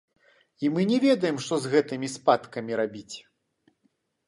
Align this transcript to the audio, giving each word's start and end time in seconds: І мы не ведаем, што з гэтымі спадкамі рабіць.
І 0.65 0.71
мы 0.77 0.85
не 0.91 0.97
ведаем, 1.03 1.37
што 1.49 1.53
з 1.67 1.75
гэтымі 1.75 2.11
спадкамі 2.15 2.81
рабіць. 2.83 3.15